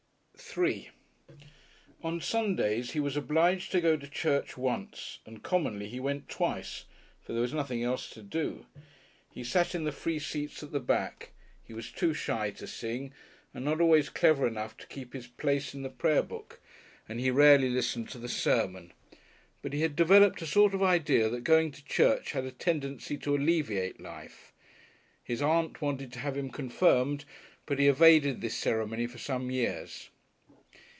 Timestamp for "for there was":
7.21-7.53